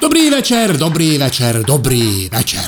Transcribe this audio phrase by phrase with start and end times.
[0.00, 2.64] Dobrý večer, dobrý večer, dobrý večer.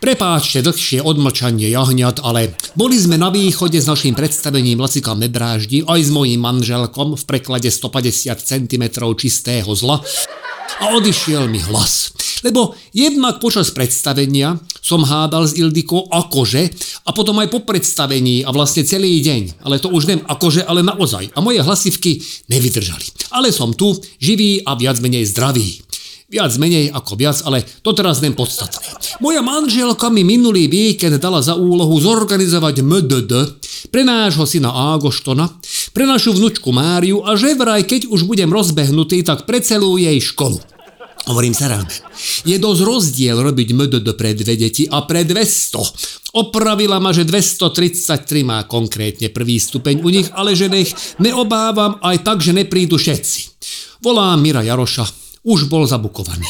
[0.00, 6.00] Prepáčte dlhšie odmlčanie jahňat, ale boli sme na východe s našim predstavením Lacika Nedráždi aj
[6.00, 8.84] s mojím manželkom v preklade 150 cm
[9.20, 10.00] čistého zla
[10.80, 12.16] a odišiel mi hlas.
[12.40, 16.72] Lebo jednak počas predstavenia som hádal s Ildikou akože
[17.04, 19.60] a potom aj po predstavení a vlastne celý deň.
[19.60, 21.36] Ale to už nem akože, ale naozaj.
[21.36, 23.28] A moje hlasivky nevydržali.
[23.36, 25.91] Ale som tu, živý a viac menej zdravý.
[26.32, 29.20] Viac menej ako viac, ale to teraz nem podstatné.
[29.20, 33.32] Moja manželka mi minulý víkend dala za úlohu zorganizovať MDD
[33.92, 35.52] pre nášho syna Ágoštona,
[35.92, 40.16] pre našu vnučku Máriu a že vraj, keď už budem rozbehnutý, tak pre celú jej
[40.24, 40.56] školu.
[41.28, 41.92] Hovorím sa ráme.
[42.48, 46.34] Je dosť rozdiel robiť MDD pre dve deti a pre 200.
[46.34, 50.90] Opravila ma, že 233 má konkrétne prvý stupeň u nich, ale že nech
[51.22, 53.54] neobávam aj tak, že neprídu všetci.
[54.02, 56.46] Volám Mira Jaroša, už bol zabukovaný.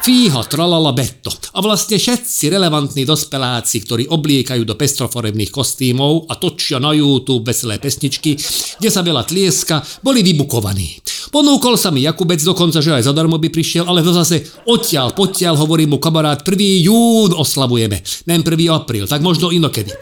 [0.00, 1.28] Fíha, tralala betto.
[1.52, 7.76] A vlastne všetci relevantní dospeláci, ktorí obliekajú do pestroforebných kostýmov a točia na YouTube veselé
[7.76, 8.32] pesničky,
[8.80, 11.04] kde sa veľa tlieska, boli vybukovaní.
[11.28, 15.60] Ponúkol sa mi Jakubec dokonca, že aj zadarmo by prišiel, ale to zase odtiaľ, potiaľ
[15.60, 16.56] hovorí mu kamarát, 1.
[16.80, 18.72] jún oslavujeme, nem 1.
[18.72, 19.92] apríl, tak možno inokedy.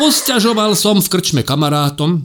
[0.00, 2.24] Posťažoval som v krčme kamarátom,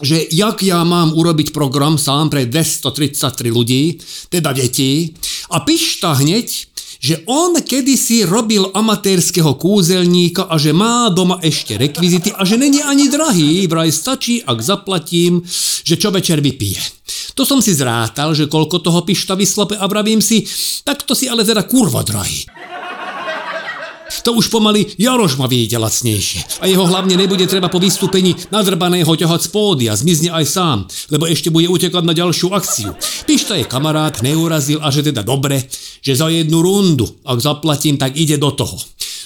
[0.00, 4.00] že jak ja mám urobiť program sám pre 233 ľudí,
[4.32, 5.12] teda detí,
[5.52, 12.30] a pišta hneď, že on kedysi robil amatérskeho kúzelníka a že má doma ešte rekvizity
[12.30, 15.42] a že není ani drahý, vraj stačí, ak zaplatím,
[15.82, 16.78] že čo večer vypije.
[17.34, 20.46] To som si zrátal, že koľko toho pišta vyslope a vravím si,
[20.86, 22.46] tak to si ale teda kurva drahý.
[24.28, 26.60] To už pomaly Jaroš ma vyjde lacnejšie.
[26.60, 31.24] A jeho hlavne nebude treba po vystúpení nadrbaného ťahať z pódia, zmizne aj sám, lebo
[31.24, 32.92] ešte bude utekať na ďalšiu akciu.
[33.24, 35.64] Pišta je kamarát, neurazil a že teda dobre,
[36.04, 38.76] že za jednu rundu, ak zaplatím, tak ide do toho.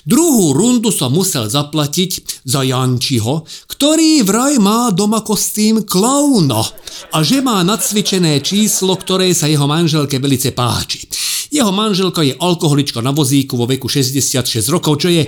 [0.07, 6.63] Druhú rundu som musel zaplatiť za Jančiho, ktorý vraj má doma kostým klauna
[7.11, 11.11] a že má nacvičené číslo, ktoré sa jeho manželke velice páči.
[11.57, 15.25] Jeho manželka je alkoholička na vozíku vo veku 66 rokov, čo je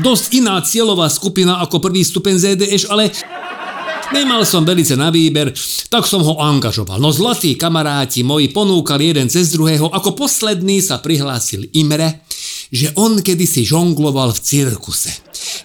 [0.00, 3.12] dosť iná cieľová skupina ako prvý stupeň ZDŠ, ale
[4.08, 5.52] Nemal som velice na výber,
[5.92, 6.96] tak som ho angažoval.
[6.96, 12.24] No zlatí kamaráti moji ponúkali jeden cez druhého, ako posledný sa prihlásil Imre,
[12.72, 15.12] že on kedysi žongloval v cirkuse.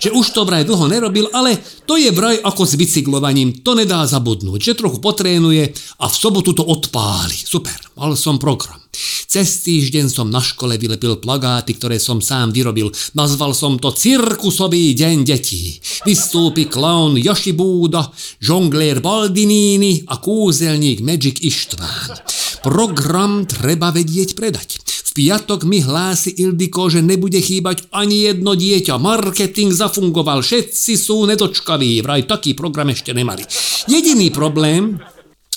[0.04, 1.56] Že už to vraj dlho nerobil, ale
[1.88, 5.72] to je vraj ako s bicyklovaním, to nedá zabudnúť, že trochu potrénuje
[6.04, 7.40] a v sobotu to odpáli.
[7.40, 8.83] Super, mal som program.
[9.28, 12.94] Cez týždeň som na škole vylepil plagáty, ktoré som sám vyrobil.
[13.18, 15.82] Nazval som to Cirkusový deň detí.
[16.06, 17.18] Vystúpi klaun
[17.54, 22.14] Búda, žonglér Baldinini a kúzelník Magic Ištván.
[22.62, 24.84] Program treba vedieť predať
[25.14, 28.98] piatok mi hlási Ildiko, že nebude chýbať ani jedno dieťa.
[28.98, 32.02] Marketing zafungoval, všetci sú nedočkaví.
[32.02, 33.46] Vraj taký program ešte nemali.
[33.86, 34.98] Jediný problém,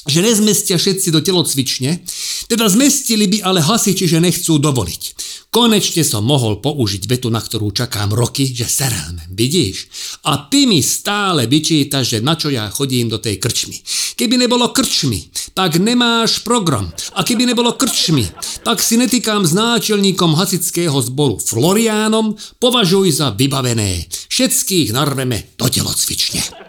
[0.07, 2.01] že nezmestia všetci do telocvične,
[2.47, 5.03] teda zmestili by ale hasiči, že nechcú dovoliť.
[5.51, 9.89] Konečne som mohol použiť vetu, na ktorú čakám roky, že serelme, vidíš?
[10.29, 13.81] A ty mi stále vyčítaš, že na čo ja chodím do tej krčmy.
[14.21, 16.93] Keby nebolo krčmy, tak nemáš program.
[17.17, 18.29] A keby nebolo krčmy,
[18.69, 24.05] tak si netýkam s náčelníkom hasického zboru Floriánom, považuj za vybavené.
[24.29, 26.66] Všetkých narveme do telocvične.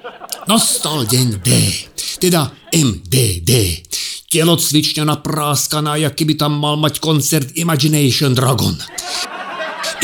[0.48, 1.52] Nastal deň D,
[2.24, 3.84] teda MDD.
[4.32, 8.72] Telocvičňa napráskaná, jak keby tam mal mať koncert Imagination Dragon.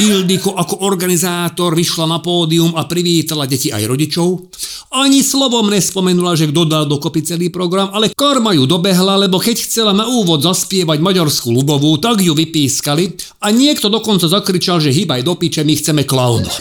[0.04, 4.52] Ildiko ako organizátor vyšla na pódium a privítala deti aj rodičov.
[4.92, 9.64] Ani slovom nespomenula, že kto dal dokopy celý program, ale karma ju dobehla, lebo keď
[9.64, 15.24] chcela na úvod zaspievať maďarskú ľubovú, tak ju vypískali a niekto dokonca zakričal, že hýbaj
[15.24, 16.52] do piče, my chceme klauna.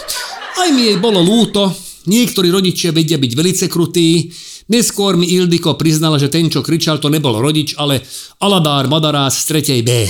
[0.62, 1.75] Aj mi jej bolo lúto,
[2.08, 4.32] niektorí rodičia vedia byť velice krutí,
[4.70, 7.99] Neskôr mi Ildiko priznala, že ten, čo kričal, to nebol rodič, ale
[8.38, 9.82] Aladár Madarás z 3.
[9.82, 10.06] B.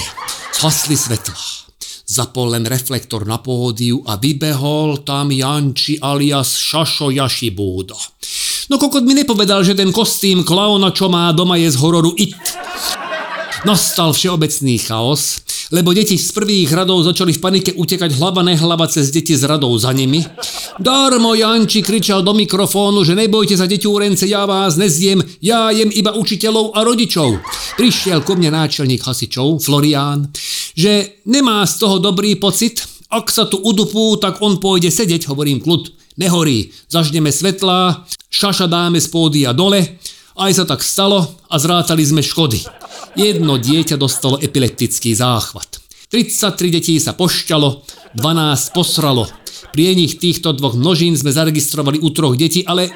[0.52, 1.34] Zhasli svetla.
[2.04, 7.96] Zapol len reflektor na pódiu a vybehol tam Janči alias Šašo Jašibúda.
[8.68, 12.36] No kokot mi nepovedal, že ten kostým klauna, čo má doma, je z hororu It.
[13.64, 15.40] Nastal všeobecný chaos
[15.72, 19.72] lebo deti z prvých radov začali v panike utekať hlava nehlava cez deti z radov
[19.80, 20.20] za nimi.
[20.76, 26.12] Darmo Janči kričal do mikrofónu, že nebojte sa deťúrence, ja vás nezjem, ja jem iba
[26.12, 27.40] učiteľov a rodičov.
[27.80, 30.28] Prišiel ku mne náčelník hasičov, Florián,
[30.76, 35.60] že nemá z toho dobrý pocit, ak sa tu udupú, tak on pôjde sedieť, hovorím
[35.60, 40.00] kľud, nehorí, zažneme svetlá, šaša dáme z pódia dole,
[40.36, 42.64] aj sa tak stalo a zrátali sme škody.
[43.12, 45.84] Jedno dieťa dostalo epileptický záchvat.
[46.08, 47.84] 33 detí sa pošťalo,
[48.16, 49.28] 12 posralo.
[49.72, 52.92] Pri nich týchto dvoch množín sme zaregistrovali u troch detí, ale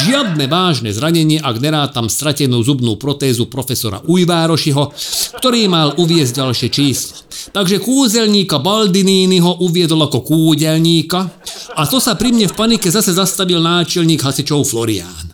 [0.00, 4.96] Žiadne vážne zranenie, ak nerátam stratenú zubnú protézu profesora Ujvárošiho,
[5.36, 7.20] ktorý mal uviezť ďalšie číslo.
[7.52, 11.28] Takže kúzelníka Baldinínyho uviedol ako kúdelníka
[11.76, 15.29] a to sa pri mne v panike zase zastavil náčelník hasičov Florián.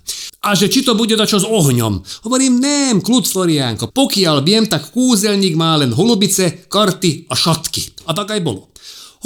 [0.47, 2.07] A že či to bude dačo s ohňom.
[2.23, 3.91] Hovorím, nem, kľud Floriánko.
[3.91, 8.07] Pokiaľ viem, tak kúzelník má len holubice, karty a šatky.
[8.07, 8.71] A tak aj bolo.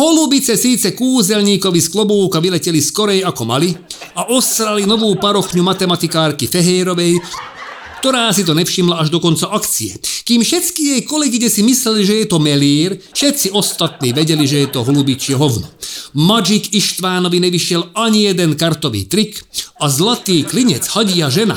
[0.00, 3.68] Holubice síce kúzelníkovi z klobúka vyleteli skorej ako mali
[4.16, 7.20] a osrali novú parochňu matematikárky Fehérovej,
[8.00, 9.92] ktorá si to nevšimla až do konca akcie.
[10.24, 14.68] Kým všetky jej kolegyne si mysleli, že je to melír, všetci ostatní vedeli, že je
[14.72, 15.68] to holubičie hovno.
[16.16, 19.36] Magic Ištvánovi nevyšiel ani jeden kartový trik
[19.80, 21.56] a zlatý klinec hadia žena,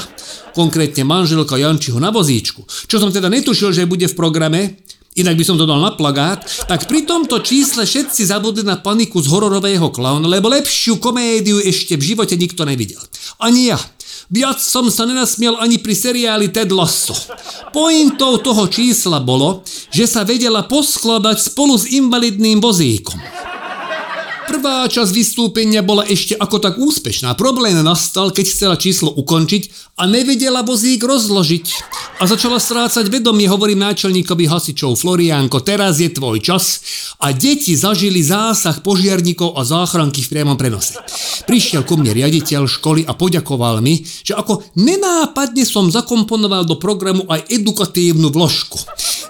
[0.55, 4.79] konkrétne manželka Jančiho na vozíčku, čo som teda netušil, že bude v programe,
[5.19, 9.21] inak by som to dal na plagát, tak pri tomto čísle všetci zabudli na paniku
[9.21, 13.01] z hororového klauna, lebo lepšiu komédiu ešte v živote nikto nevidel.
[13.43, 13.79] Ani ja.
[14.33, 17.13] Viac som sa nenasmiel ani pri seriáli Ted Lasso.
[17.75, 19.61] Pointou toho čísla bolo,
[19.93, 23.19] že sa vedela poskladať spolu s invalidným vozíkom.
[24.43, 27.33] Prvá časť vystúpenia bola ešte ako tak úspešná.
[27.39, 31.65] Problém nastal, keď chcela číslo ukončiť a nevedela vozík rozložiť.
[32.19, 36.83] A začala strácať vedomie, hovorím náčelníkovi hasičov Floriánko, teraz je tvoj čas.
[37.23, 40.99] A deti zažili zásah požiarníkov a záchranky v priamom prenose.
[41.47, 47.23] Prišiel ku mne riaditeľ školy a poďakoval mi, že ako nenápadne som zakomponoval do programu
[47.31, 48.79] aj edukatívnu vložku.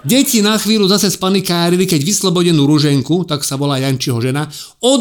[0.04, 4.52] Deti na chvíľu zase spanikárili, keď vyslobodenú ruženku, tak sa volá Jančiho žena,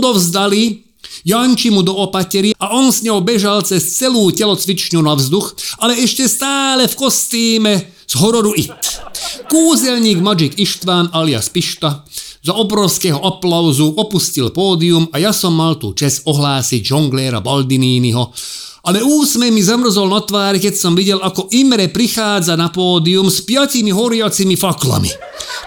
[0.03, 0.83] odovzdali
[1.23, 5.95] Janči mu do opatery a on s ňou bežal cez celú telocvičňu na vzduch, ale
[6.03, 8.75] ešte stále v kostýme z hororu It.
[9.47, 12.03] Kúzelník Magic Ištván alias Pišta
[12.43, 18.35] za obrovského aplauzu opustil pódium a ja som mal tú čest ohlásiť žongléra Baldinínyho,
[18.83, 23.47] ale úsmev mi zamrzol na tvári, keď som videl, ako Imre prichádza na pódium s
[23.47, 25.11] piatimi horiacimi faklami.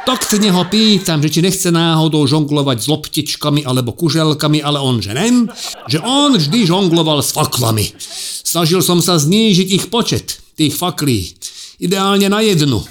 [0.04, 5.00] Tak sa neho pýtam, že či nechce náhodou žonglovať s loptičkami alebo kuželkami, ale on
[5.00, 5.48] že nem,
[5.88, 7.96] že on vždy žongloval s faklami.
[8.44, 11.32] Snažil som sa znížiť ich počet, tých faklí,
[11.80, 12.84] ideálne na jednu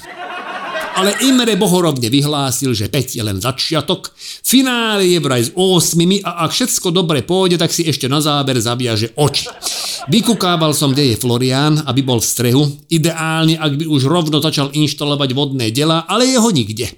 [0.95, 6.47] ale Imre bohorovne vyhlásil, že 5 je len začiatok, finále je vraj s 8 a
[6.47, 9.51] ak všetko dobre pôjde, tak si ešte na záber zaviaže oči.
[10.07, 12.63] Vykukával som, kde je Florián, aby bol v strehu,
[12.93, 16.93] ideálne, ak by už rovno začal inštalovať vodné dela, ale jeho nikde.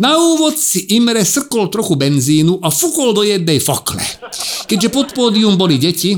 [0.00, 4.00] Na úvod si Imre srkol trochu benzínu a fúkol do jednej fakle.
[4.64, 6.16] Keďže pod pódium boli deti,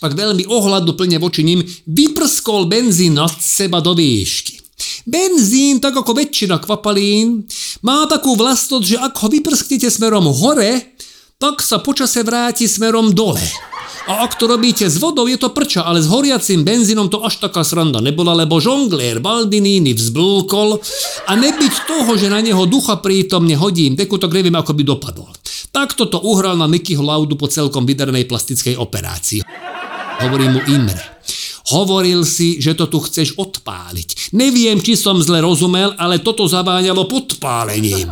[0.00, 4.59] tak veľmi ohľadu plne voči ním vyprskol benzín nad seba do výšky.
[5.10, 7.42] Benzín, tak ako väčšina kvapalín,
[7.82, 10.94] má takú vlastnosť, že ak ho vyprsknete smerom hore,
[11.40, 13.42] tak sa počase vráti smerom dole.
[14.06, 17.42] A ak to robíte s vodou, je to prča, ale s horiacim benzínom to až
[17.42, 20.78] taká sranda nebola, lebo žonglér Baldiníny vzblúkol
[21.26, 25.30] a nebyť toho, že na neho ducha prítomne hodím deku, tak neviem, ako by dopadol.
[25.70, 29.42] Takto to uhral na Mikyho Laudu po celkom vydarenej plastickej operácii.
[30.20, 31.09] Hovorí mu Imre.
[31.70, 34.34] Hovoril si, že to tu chceš odpáliť.
[34.34, 38.10] Neviem, či som zle rozumel, ale toto zaváňalo podpálením.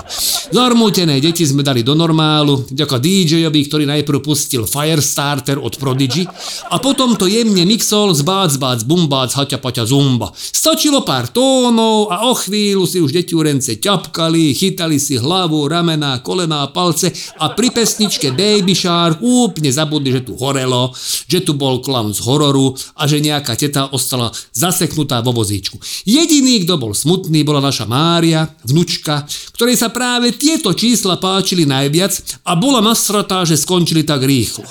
[0.49, 6.25] Zarmútené deti sme dali do normálu, vďaka DJ-ovi, ktorý najprv pustil Firestarter od Prodigy
[6.73, 10.33] a potom to jemne mixol z bác, bác, bumbác, haťa, paťa, zumba.
[10.33, 16.65] Stačilo pár tónov a o chvíľu si už deťurence ťapkali, chytali si hlavu, ramená, kolená,
[16.73, 20.97] palce a pri pesničke Baby Shark úplne zabudli, že tu horelo,
[21.29, 25.77] že tu bol clown z hororu a že nejaká teta ostala zaseknutá vo vozíčku.
[26.09, 32.47] Jediný, kto bol smutný, bola naša Mária, vnučka, ktorej sa práve tieto čísla páčili najviac
[32.47, 34.65] a bola nasratá, že skončili tak rýchlo.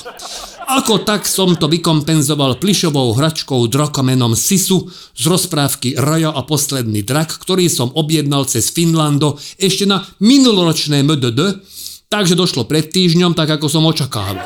[0.67, 7.39] Ako tak som to vykompenzoval plišovou hračkou drokomenom Sisu z rozprávky Raja a posledný drak,
[7.39, 11.63] ktorý som objednal cez Finlando ešte na minuloročné MDD,
[12.11, 14.43] takže došlo pred týždňom, tak ako som očakával.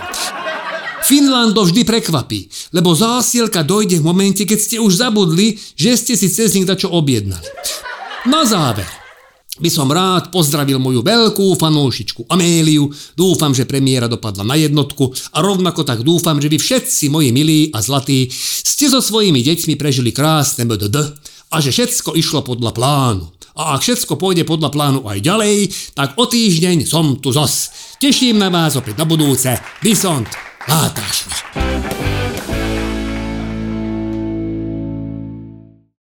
[1.02, 2.46] Finland to vždy prekvapí,
[2.78, 6.94] lebo zásielka dojde v momente, keď ste už zabudli, že ste si cez nich dačo
[6.94, 7.50] objednali.
[8.30, 9.01] Na záver
[9.60, 12.88] by som rád pozdravil moju veľkú fanúšičku Améliu,
[13.20, 17.68] dúfam, že premiéra dopadla na jednotku a rovnako tak dúfam, že vy všetci moji milí
[17.76, 20.96] a zlatí ste so svojimi deťmi prežili krásne MDD
[21.52, 23.28] a že všetko išlo podľa plánu.
[23.60, 25.56] A ak všetko pôjde podľa plánu aj ďalej,
[25.92, 27.70] tak o týždeň som tu zas.
[28.00, 29.52] Teším na vás opäť na budúce.
[29.84, 30.32] Bysont!
[30.72, 31.04] Ah, tá,